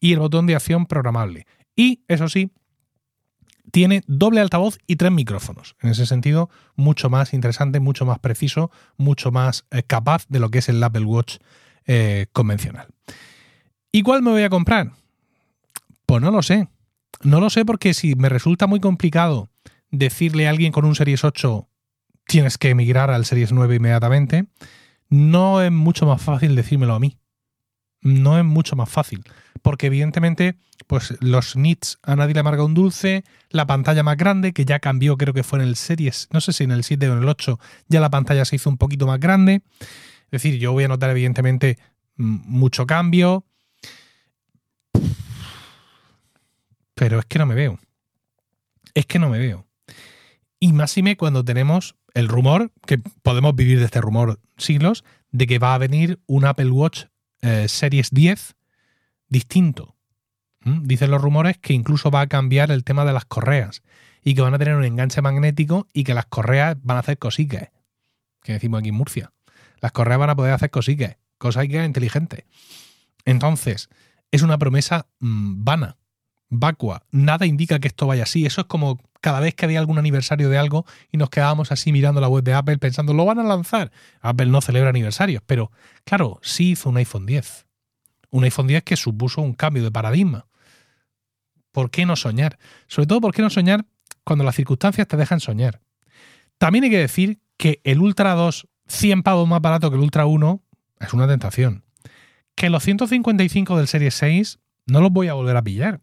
y 0.00 0.14
el 0.14 0.18
botón 0.20 0.46
de 0.46 0.56
acción 0.56 0.86
programable. 0.86 1.46
Y, 1.76 2.02
eso 2.08 2.28
sí, 2.28 2.50
tiene 3.70 4.02
doble 4.06 4.40
altavoz 4.40 4.78
y 4.86 4.96
tres 4.96 5.12
micrófonos. 5.12 5.76
En 5.80 5.90
ese 5.90 6.06
sentido, 6.06 6.50
mucho 6.76 7.10
más 7.10 7.32
interesante, 7.34 7.80
mucho 7.80 8.06
más 8.06 8.18
preciso, 8.18 8.70
mucho 8.96 9.30
más 9.30 9.66
eh, 9.70 9.82
capaz 9.82 10.26
de 10.28 10.40
lo 10.40 10.50
que 10.50 10.58
es 10.58 10.68
el 10.68 10.82
Apple 10.82 11.04
Watch 11.04 11.38
eh, 11.86 12.26
convencional. 12.32 12.88
¿Y 13.92 14.02
cuál 14.02 14.22
me 14.22 14.30
voy 14.30 14.42
a 14.42 14.50
comprar? 14.50 14.92
Pues 16.06 16.22
no 16.22 16.30
lo 16.30 16.42
sé. 16.42 16.68
No 17.22 17.40
lo 17.40 17.50
sé 17.50 17.64
porque 17.64 17.94
si 17.94 18.14
me 18.14 18.28
resulta 18.28 18.66
muy 18.66 18.80
complicado 18.80 19.50
decirle 19.90 20.46
a 20.46 20.50
alguien 20.50 20.72
con 20.72 20.84
un 20.84 20.94
Series 20.94 21.24
8 21.24 21.68
tienes 22.26 22.58
que 22.58 22.70
emigrar 22.70 23.10
al 23.10 23.24
Series 23.24 23.50
9 23.50 23.76
inmediatamente, 23.76 24.46
no 25.08 25.60
es 25.60 25.72
mucho 25.72 26.06
más 26.06 26.22
fácil 26.22 26.54
decírmelo 26.54 26.94
a 26.94 27.00
mí 27.00 27.19
no 28.00 28.38
es 28.38 28.44
mucho 28.44 28.76
más 28.76 28.88
fácil. 28.88 29.22
Porque 29.62 29.86
evidentemente, 29.86 30.56
pues 30.86 31.16
los 31.20 31.56
nits 31.56 31.98
a 32.02 32.16
nadie 32.16 32.34
le 32.34 32.40
amarga 32.40 32.64
un 32.64 32.74
dulce, 32.74 33.24
la 33.50 33.66
pantalla 33.66 34.02
más 34.02 34.16
grande, 34.16 34.52
que 34.52 34.64
ya 34.64 34.78
cambió, 34.78 35.16
creo 35.16 35.34
que 35.34 35.42
fue 35.42 35.58
en 35.58 35.66
el 35.66 35.76
Series, 35.76 36.28
no 36.32 36.40
sé 36.40 36.52
si 36.52 36.64
en 36.64 36.70
el 36.70 36.84
7 36.84 37.08
o 37.08 37.12
en 37.12 37.22
el 37.22 37.28
8, 37.28 37.58
ya 37.88 38.00
la 38.00 38.10
pantalla 38.10 38.44
se 38.44 38.56
hizo 38.56 38.70
un 38.70 38.78
poquito 38.78 39.06
más 39.06 39.20
grande. 39.20 39.62
Es 40.30 40.42
decir, 40.42 40.58
yo 40.58 40.72
voy 40.72 40.84
a 40.84 40.88
notar 40.88 41.10
evidentemente 41.10 41.78
mucho 42.16 42.86
cambio. 42.86 43.44
Pero 46.94 47.18
es 47.18 47.24
que 47.26 47.38
no 47.38 47.46
me 47.46 47.54
veo. 47.54 47.78
es 48.94 49.06
que 49.06 49.18
no 49.18 49.28
me 49.28 49.38
veo. 49.38 49.66
Y 50.58 50.72
máxime 50.72 51.16
cuando 51.16 51.44
tenemos 51.44 51.96
el 52.14 52.28
rumor, 52.28 52.70
que 52.86 52.98
podemos 53.22 53.54
vivir 53.54 53.78
de 53.78 53.86
este 53.86 54.00
rumor 54.00 54.40
siglos, 54.58 55.04
de 55.30 55.46
que 55.46 55.58
va 55.58 55.74
a 55.74 55.78
venir 55.78 56.20
un 56.26 56.44
Apple 56.44 56.70
Watch 56.70 57.06
eh, 57.42 57.68
Series 57.68 58.10
10 58.10 58.56
distinto. 59.28 59.96
¿Mm? 60.62 60.82
Dicen 60.82 61.10
los 61.10 61.22
rumores 61.22 61.58
que 61.58 61.72
incluso 61.72 62.10
va 62.10 62.22
a 62.22 62.26
cambiar 62.26 62.70
el 62.70 62.84
tema 62.84 63.04
de 63.04 63.12
las 63.12 63.24
correas 63.24 63.82
y 64.22 64.34
que 64.34 64.42
van 64.42 64.54
a 64.54 64.58
tener 64.58 64.76
un 64.76 64.84
enganche 64.84 65.22
magnético 65.22 65.86
y 65.92 66.04
que 66.04 66.14
las 66.14 66.26
correas 66.26 66.76
van 66.82 66.98
a 66.98 67.00
hacer 67.00 67.18
cosiques, 67.18 67.70
que 68.42 68.52
decimos 68.52 68.80
aquí 68.80 68.90
en 68.90 68.94
Murcia. 68.94 69.32
Las 69.80 69.92
correas 69.92 70.20
van 70.20 70.30
a 70.30 70.36
poder 70.36 70.52
hacer 70.52 70.70
cosiques, 70.70 71.16
cosiques 71.38 71.86
inteligentes. 71.86 72.44
Entonces, 73.24 73.88
es 74.30 74.42
una 74.42 74.58
promesa 74.58 75.06
mm, 75.20 75.64
vana, 75.64 75.96
vacua. 76.48 77.04
Nada 77.10 77.46
indica 77.46 77.78
que 77.78 77.88
esto 77.88 78.06
vaya 78.06 78.24
así. 78.24 78.44
Eso 78.44 78.62
es 78.62 78.66
como 78.66 79.00
cada 79.20 79.40
vez 79.40 79.54
que 79.54 79.64
había 79.64 79.78
algún 79.78 79.98
aniversario 79.98 80.48
de 80.48 80.58
algo 80.58 80.86
y 81.10 81.16
nos 81.16 81.30
quedábamos 81.30 81.72
así 81.72 81.92
mirando 81.92 82.20
la 82.20 82.28
web 82.28 82.42
de 82.42 82.54
Apple 82.54 82.78
pensando, 82.78 83.12
lo 83.12 83.24
van 83.24 83.38
a 83.38 83.42
lanzar. 83.42 83.92
Apple 84.20 84.46
no 84.46 84.60
celebra 84.60 84.90
aniversarios, 84.90 85.42
pero 85.46 85.70
claro, 86.04 86.40
sí 86.42 86.70
hizo 86.70 86.88
un 86.88 86.96
iPhone 86.96 87.26
10. 87.26 87.66
Un 88.30 88.44
iPhone 88.44 88.66
10 88.66 88.82
que 88.82 88.96
supuso 88.96 89.42
un 89.42 89.54
cambio 89.54 89.82
de 89.82 89.90
paradigma. 89.90 90.46
¿Por 91.72 91.90
qué 91.90 92.06
no 92.06 92.16
soñar? 92.16 92.58
Sobre 92.86 93.06
todo, 93.06 93.20
¿por 93.20 93.34
qué 93.34 93.42
no 93.42 93.50
soñar 93.50 93.84
cuando 94.24 94.44
las 94.44 94.56
circunstancias 94.56 95.06
te 95.06 95.16
dejan 95.16 95.40
soñar? 95.40 95.80
También 96.58 96.84
hay 96.84 96.90
que 96.90 96.98
decir 96.98 97.40
que 97.56 97.80
el 97.84 98.00
Ultra 98.00 98.34
2, 98.34 98.68
100 98.86 99.22
pavos 99.22 99.48
más 99.48 99.60
barato 99.60 99.90
que 99.90 99.96
el 99.96 100.02
Ultra 100.02 100.26
1, 100.26 100.62
es 101.00 101.12
una 101.12 101.28
tentación. 101.28 101.84
Que 102.54 102.70
los 102.70 102.82
155 102.82 103.76
del 103.76 103.86
Serie 103.86 104.10
6 104.10 104.58
no 104.86 105.00
los 105.00 105.10
voy 105.10 105.28
a 105.28 105.34
volver 105.34 105.56
a 105.56 105.62
pillar. 105.62 106.00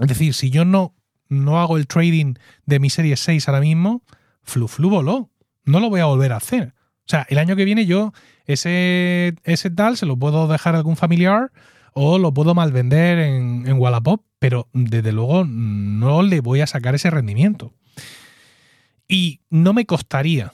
Es 0.00 0.08
decir, 0.08 0.34
si 0.34 0.50
yo 0.50 0.64
no 0.64 0.94
no 1.32 1.60
hago 1.60 1.76
el 1.76 1.86
trading 1.86 2.34
de 2.66 2.78
mi 2.78 2.90
serie 2.90 3.16
6 3.16 3.48
ahora 3.48 3.60
mismo, 3.60 4.02
flu 4.42 4.68
flu 4.68 4.90
voló. 4.90 5.30
No 5.64 5.80
lo 5.80 5.90
voy 5.90 6.00
a 6.00 6.06
volver 6.06 6.32
a 6.32 6.36
hacer. 6.36 6.74
O 7.00 7.08
sea, 7.08 7.26
el 7.28 7.38
año 7.38 7.56
que 7.56 7.64
viene 7.64 7.86
yo 7.86 8.12
ese, 8.46 9.34
ese 9.44 9.70
tal 9.70 9.96
se 9.96 10.06
lo 10.06 10.16
puedo 10.16 10.48
dejar 10.48 10.74
a 10.74 10.78
algún 10.78 10.96
familiar 10.96 11.52
o 11.94 12.18
lo 12.18 12.32
puedo 12.32 12.54
malvender 12.54 13.18
en, 13.18 13.64
en 13.66 13.78
Wallapop, 13.78 14.24
pero 14.38 14.68
desde 14.72 15.12
luego 15.12 15.44
no 15.44 16.22
le 16.22 16.40
voy 16.40 16.60
a 16.60 16.66
sacar 16.66 16.94
ese 16.94 17.10
rendimiento. 17.10 17.74
Y 19.08 19.40
no 19.50 19.72
me 19.72 19.84
costaría, 19.84 20.52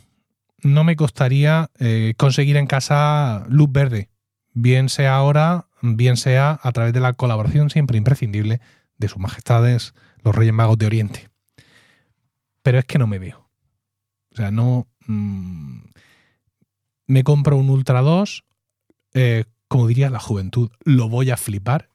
no 0.63 0.85
me 0.85 0.97
costaría 0.97 1.71
eh, 1.79 2.15
conseguir 2.17 2.57
en 2.57 2.67
casa 2.67 3.45
luz 3.49 3.71
verde, 3.71 4.11
bien 4.53 4.89
sea 4.89 5.17
ahora, 5.17 5.67
bien 5.81 6.17
sea 6.17 6.59
a 6.63 6.73
través 6.73 6.93
de 6.93 7.01
la 7.01 7.13
colaboración 7.13 7.71
siempre 7.71 7.99
imprescindible 7.99 8.61
de 8.97 9.09
sus 9.09 9.19
majestades 9.19 9.95
los 10.23 10.35
Reyes 10.35 10.55
Magos 10.55 10.79
de 10.79 10.87
Oriente. 10.87 11.29
Pero 12.63 12.79
es 12.79 12.85
que 12.85 12.99
no 12.99 13.07
me 13.07 13.19
veo. 13.19 13.49
O 14.33 14.37
sea, 14.37 14.51
no... 14.51 14.87
Mm, 15.07 15.79
me 17.09 17.25
compro 17.25 17.57
un 17.57 17.71
Ultra 17.71 18.03
2, 18.03 18.45
eh, 19.15 19.45
como 19.67 19.87
diría 19.87 20.11
la 20.11 20.21
juventud, 20.21 20.71
lo 20.85 21.09
voy 21.09 21.31
a 21.31 21.37
flipar. 21.37 21.89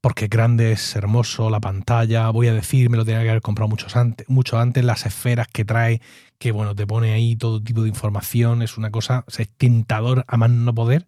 Porque 0.00 0.28
grande, 0.28 0.72
es 0.72 0.96
hermoso, 0.96 1.50
la 1.50 1.60
pantalla, 1.60 2.30
voy 2.30 2.48
a 2.48 2.54
decir, 2.54 2.90
me 2.90 2.96
lo 2.96 3.04
tenía 3.04 3.22
que 3.22 3.30
haber 3.30 3.42
comprado 3.42 3.68
mucho 3.68 3.86
antes, 3.98 4.28
mucho 4.28 4.58
antes, 4.58 4.84
las 4.84 5.04
esferas 5.04 5.48
que 5.48 5.64
trae, 5.64 6.00
que 6.38 6.52
bueno, 6.52 6.74
te 6.74 6.86
pone 6.86 7.12
ahí 7.12 7.36
todo 7.36 7.62
tipo 7.62 7.82
de 7.82 7.88
información, 7.88 8.62
es 8.62 8.78
una 8.78 8.90
cosa, 8.90 9.24
es 9.36 9.50
tentador 9.56 10.24
a 10.28 10.36
más 10.36 10.50
no 10.50 10.74
poder. 10.74 11.06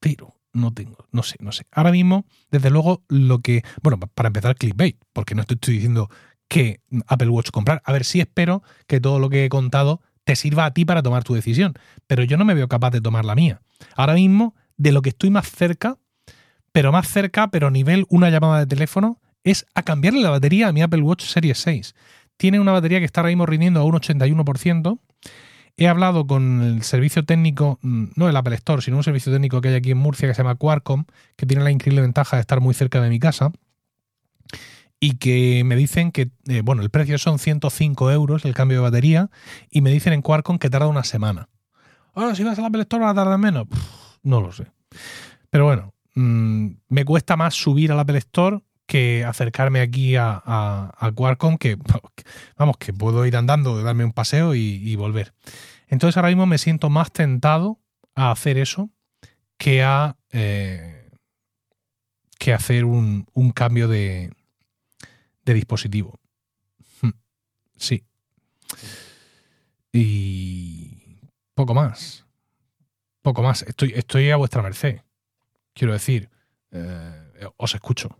Pero 0.00 0.37
no 0.58 0.72
tengo, 0.72 1.06
no 1.12 1.22
sé, 1.22 1.36
no 1.40 1.52
sé. 1.52 1.66
Ahora 1.72 1.90
mismo, 1.90 2.26
desde 2.50 2.70
luego, 2.70 3.02
lo 3.08 3.40
que, 3.40 3.62
bueno, 3.82 3.98
para 3.98 4.28
empezar, 4.28 4.56
clickbait, 4.56 4.98
porque 5.12 5.34
no 5.34 5.42
estoy, 5.42 5.74
diciendo 5.74 6.10
que 6.48 6.80
Apple 7.06 7.28
Watch 7.28 7.50
comprar. 7.50 7.82
A 7.84 7.92
ver, 7.92 8.04
sí 8.04 8.20
espero 8.20 8.62
que 8.86 9.00
todo 9.00 9.18
lo 9.18 9.30
que 9.30 9.44
he 9.44 9.48
contado 9.48 10.00
te 10.24 10.36
sirva 10.36 10.66
a 10.66 10.74
ti 10.74 10.84
para 10.84 11.02
tomar 11.02 11.24
tu 11.24 11.34
decisión, 11.34 11.74
pero 12.06 12.22
yo 12.22 12.36
no 12.36 12.44
me 12.44 12.54
veo 12.54 12.68
capaz 12.68 12.90
de 12.90 13.00
tomar 13.00 13.24
la 13.24 13.34
mía. 13.34 13.62
Ahora 13.96 14.14
mismo, 14.14 14.54
de 14.76 14.92
lo 14.92 15.02
que 15.02 15.10
estoy 15.10 15.30
más 15.30 15.50
cerca, 15.50 15.98
pero 16.72 16.92
más 16.92 17.08
cerca, 17.08 17.48
pero 17.48 17.70
nivel 17.70 18.06
una 18.08 18.30
llamada 18.30 18.60
de 18.60 18.66
teléfono, 18.66 19.20
es 19.44 19.66
a 19.74 19.82
cambiarle 19.82 20.20
la 20.20 20.30
batería 20.30 20.68
a 20.68 20.72
mi 20.72 20.82
Apple 20.82 21.02
Watch 21.02 21.24
Series 21.24 21.58
6. 21.58 21.94
Tiene 22.36 22.60
una 22.60 22.72
batería 22.72 22.98
que 22.98 23.04
está 23.04 23.20
ahora 23.20 23.30
mismo 23.30 23.46
rindiendo 23.46 23.80
a 23.80 23.84
un 23.84 23.94
81%, 23.94 24.98
He 25.80 25.86
hablado 25.86 26.26
con 26.26 26.60
el 26.60 26.82
servicio 26.82 27.24
técnico, 27.24 27.78
mm, 27.82 28.06
no 28.16 28.28
el 28.28 28.36
Apple 28.36 28.56
Store, 28.56 28.82
sino 28.82 28.96
un 28.96 29.04
servicio 29.04 29.32
técnico 29.32 29.60
que 29.60 29.68
hay 29.68 29.76
aquí 29.76 29.92
en 29.92 29.98
Murcia 29.98 30.26
que 30.26 30.34
se 30.34 30.42
llama 30.42 30.56
Qualcomm, 30.56 31.04
que 31.36 31.46
tiene 31.46 31.62
la 31.62 31.70
increíble 31.70 32.00
ventaja 32.00 32.36
de 32.36 32.40
estar 32.40 32.60
muy 32.60 32.74
cerca 32.74 33.00
de 33.00 33.08
mi 33.08 33.20
casa 33.20 33.52
y 34.98 35.18
que 35.18 35.62
me 35.64 35.76
dicen 35.76 36.10
que, 36.10 36.32
eh, 36.48 36.62
bueno, 36.64 36.82
el 36.82 36.90
precio 36.90 37.16
son 37.16 37.38
105 37.38 38.10
euros 38.10 38.44
el 38.44 38.54
cambio 38.54 38.78
de 38.78 38.82
batería 38.82 39.30
y 39.70 39.80
me 39.80 39.92
dicen 39.92 40.12
en 40.12 40.20
Qualcomm 40.20 40.58
que 40.58 40.68
tarda 40.68 40.88
una 40.88 41.04
semana. 41.04 41.48
Ahora, 42.12 42.34
si 42.34 42.42
vas 42.42 42.58
al 42.58 42.64
Apple 42.64 42.82
Store 42.82 43.04
va 43.04 43.10
a 43.10 43.14
tardar 43.14 43.38
menos. 43.38 43.68
no 44.24 44.40
lo 44.40 44.50
sé. 44.50 44.66
Pero 45.48 45.64
bueno, 45.64 45.94
mm, 46.16 46.70
me 46.88 47.04
cuesta 47.04 47.36
más 47.36 47.54
subir 47.54 47.92
al 47.92 48.00
Apple 48.00 48.18
Store 48.18 48.64
que 48.88 49.22
acercarme 49.22 49.82
aquí 49.82 50.16
a, 50.16 50.42
a, 50.46 51.12
Qualcomm, 51.14 51.58
que 51.58 51.76
vamos, 52.56 52.78
que 52.78 52.94
puedo 52.94 53.26
ir 53.26 53.36
andando, 53.36 53.82
darme 53.82 54.06
un 54.06 54.12
paseo 54.12 54.54
y, 54.54 54.96
volver. 54.96 55.34
Entonces 55.88 56.16
ahora 56.16 56.30
mismo 56.30 56.46
me 56.46 56.56
siento 56.56 56.88
más 56.88 57.12
tentado 57.12 57.78
a 58.14 58.30
hacer 58.30 58.56
eso 58.56 58.88
que 59.58 59.82
a 59.82 60.16
eh, 60.32 61.10
que 62.38 62.54
hacer 62.54 62.86
un, 62.86 63.26
cambio 63.54 63.88
de, 63.88 64.32
de 65.44 65.54
dispositivo. 65.54 66.18
Hmm. 67.02 67.10
Sí. 67.76 68.04
Y 69.92 71.20
poco 71.54 71.74
más. 71.74 72.24
Poco 73.20 73.42
más. 73.42 73.62
Estoy, 73.64 73.92
estoy 73.94 74.30
a 74.30 74.36
vuestra 74.36 74.62
merced. 74.62 75.02
Quiero 75.74 75.92
decir, 75.92 76.30
eh, 76.70 77.48
os 77.58 77.74
escucho. 77.74 78.16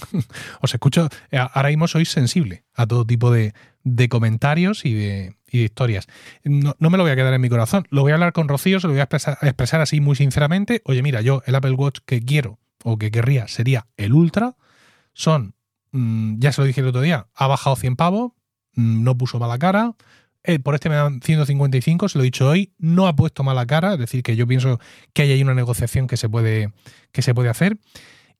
os 0.60 0.74
escucho, 0.74 1.08
eh, 1.30 1.38
ahora 1.38 1.68
mismo 1.68 1.88
soy 1.88 2.04
sensible 2.04 2.64
a 2.74 2.86
todo 2.86 3.06
tipo 3.06 3.30
de, 3.30 3.54
comentarios 4.08 4.84
y 4.84 4.94
de, 4.94 5.36
historias. 5.50 6.06
No, 6.44 6.74
me 6.78 6.96
lo 6.96 7.02
voy 7.02 7.12
a 7.12 7.16
quedar 7.16 7.34
en 7.34 7.40
mi 7.40 7.48
corazón, 7.48 7.86
lo 7.90 8.02
voy 8.02 8.12
a 8.12 8.14
hablar 8.14 8.32
con 8.32 8.48
Rocío, 8.48 8.80
se 8.80 8.86
lo 8.86 8.92
voy 8.92 9.00
a 9.00 9.04
expresar, 9.04 9.80
así 9.80 10.00
muy 10.00 10.16
sinceramente. 10.16 10.82
Oye, 10.84 11.02
mira, 11.02 11.20
yo 11.20 11.42
el 11.46 11.54
Apple 11.54 11.72
Watch 11.72 12.00
que 12.04 12.22
quiero 12.22 12.58
o 12.84 12.98
que 12.98 13.10
querría 13.10 13.48
sería 13.48 13.86
el 13.96 14.12
Ultra. 14.12 14.56
Son, 15.12 15.54
mm, 15.92 16.38
ya 16.38 16.52
se 16.52 16.60
lo 16.60 16.66
dije 16.66 16.80
el 16.80 16.88
otro 16.88 17.02
día, 17.02 17.28
ha 17.34 17.46
bajado 17.46 17.76
100 17.76 17.96
pavos, 17.96 18.32
mm, 18.74 19.02
no 19.02 19.16
puso 19.16 19.38
mala 19.38 19.58
cara. 19.58 19.94
Eh, 20.44 20.58
por 20.58 20.74
este 20.74 20.88
me 20.88 20.96
dan 20.96 21.20
155, 21.20 22.08
se 22.08 22.18
lo 22.18 22.24
he 22.24 22.26
dicho 22.26 22.48
hoy, 22.48 22.72
no 22.78 23.06
ha 23.06 23.14
puesto 23.14 23.44
mala 23.44 23.64
cara, 23.64 23.92
es 23.92 23.98
decir, 24.00 24.24
que 24.24 24.34
yo 24.34 24.46
pienso 24.46 24.80
que 25.12 25.22
hay 25.22 25.32
ahí 25.32 25.42
una 25.42 25.54
negociación 25.54 26.08
que 26.08 26.16
se 26.16 26.28
puede, 26.28 26.72
que 27.12 27.22
se 27.22 27.32
puede 27.32 27.48
hacer. 27.48 27.78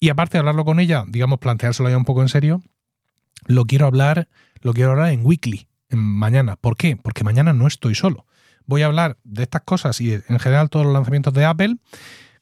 Y 0.03 0.09
aparte 0.09 0.33
de 0.33 0.41
hablarlo 0.41 0.65
con 0.65 0.81
ella, 0.81 1.05
digamos, 1.07 1.39
planteárselo 1.39 1.89
ya 1.89 1.97
un 1.97 2.05
poco 2.05 2.23
en 2.23 2.29
serio, 2.29 2.61
lo 3.47 3.67
quiero 3.67 3.87
hablar, 3.87 4.27
lo 4.61 4.75
quiero 4.75 4.91
hablar 4.91 5.11
en 5.11 5.25
weekly, 5.25 5.69
mañana. 5.91 6.57
¿Por 6.57 6.77
qué? 6.77 6.97
Porque 6.97 7.23
mañana 7.23 7.53
no 7.53 7.69
estoy 7.69 7.95
solo. 7.95 8.27
Voy 8.67 8.83
a 8.83 8.87
hablar 8.87 9.19
de 9.23 9.45
estas 9.45 9.63
cosas 9.63 10.01
y 10.01 10.15
en 10.15 10.41
general 10.41 10.71
todos 10.71 10.85
los 10.85 10.93
lanzamientos 10.93 11.33
de 11.35 11.45
Apple 11.45 11.77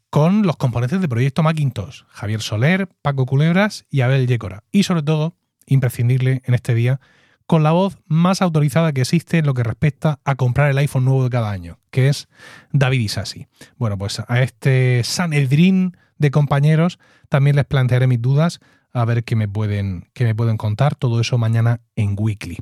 con 0.09 0.47
los 0.47 0.57
componentes 0.57 1.03
de 1.03 1.09
Proyecto 1.11 1.43
Macintosh, 1.43 2.05
Javier 2.09 2.41
Soler, 2.41 2.89
Paco 3.03 3.27
Culebras 3.27 3.85
y 3.91 4.01
Abel 4.01 4.27
Yécora. 4.27 4.65
Y 4.73 4.85
sobre 4.85 5.03
todo, 5.03 5.37
imprescindible 5.67 6.41
en 6.47 6.55
este 6.55 6.75
día, 6.75 6.99
con 7.45 7.63
la 7.63 7.73
voz 7.73 7.99
más 8.07 8.41
autorizada 8.41 8.95
que 8.95 9.03
existe 9.03 9.37
en 9.37 9.45
lo 9.45 9.53
que 9.53 9.65
respecta 9.65 10.19
a 10.25 10.35
comprar 10.35 10.71
el 10.71 10.79
iPhone 10.79 11.05
nuevo 11.05 11.25
de 11.25 11.31
cada 11.31 11.51
año, 11.51 11.79
que 11.91 12.09
es 12.09 12.27
David 12.73 13.01
Isasi. 13.01 13.49
Bueno, 13.77 13.99
pues 13.99 14.23
a 14.27 14.41
este 14.41 15.05
Sanedrín 15.05 15.95
de 16.21 16.31
compañeros, 16.31 17.01
también 17.29 17.57
les 17.57 17.65
plantearé 17.65 18.07
mis 18.07 18.23
dudas 18.23 18.61
a 18.93 19.05
ver 19.05 19.25
qué 19.25 19.35
me 19.35 19.49
pueden, 19.49 20.09
qué 20.13 20.25
me 20.25 20.35
pueden 20.35 20.57
contar. 20.57 20.95
Todo 20.95 21.21
eso 21.21 21.39
mañana 21.39 21.81
en 21.97 22.15
Weekly. 22.17 22.59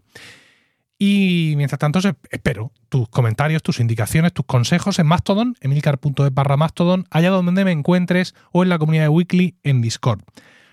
Y 0.99 1.55
mientras 1.57 1.79
tanto, 1.79 2.01
espero 2.31 2.73
tus 2.89 3.09
comentarios, 3.09 3.63
tus 3.63 3.79
indicaciones, 3.79 4.33
tus 4.33 4.47
consejos 4.47 4.99
en 4.99 5.07
Mastodon, 5.07 5.55
emilcar.es 5.61 6.35
barra 6.35 6.57
Mastodon, 6.57 7.05
allá 7.11 7.31
donde 7.31 7.65
me 7.65 7.71
encuentres 7.71 8.35
o 8.53 8.63
en 8.63 8.69
la 8.69 8.79
comunidad 8.79 9.05
de 9.05 9.09
Weekly 9.11 9.57
en 9.63 9.81
Discord. 9.81 10.23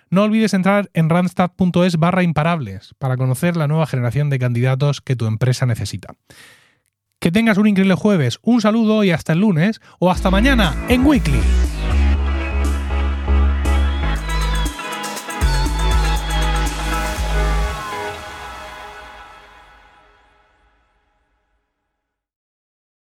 No 0.09 0.23
olvides 0.23 0.53
entrar 0.53 0.89
en 0.93 1.09
randstad.es 1.09 1.97
barra 1.97 2.23
imparables 2.23 2.95
para 2.97 3.17
conocer 3.17 3.55
la 3.57 3.67
nueva 3.67 3.85
generación 3.85 4.29
de 4.29 4.39
candidatos 4.39 5.01
que 5.01 5.15
tu 5.15 5.25
empresa 5.25 5.65
necesita. 5.65 6.15
Que 7.19 7.31
tengas 7.31 7.57
un 7.57 7.67
increíble 7.67 7.95
jueves, 7.95 8.39
un 8.41 8.61
saludo 8.61 9.03
y 9.03 9.11
hasta 9.11 9.33
el 9.33 9.39
lunes 9.39 9.79
o 9.99 10.11
hasta 10.11 10.31
mañana 10.31 10.75
en 10.89 11.05
Weekly. 11.05 11.64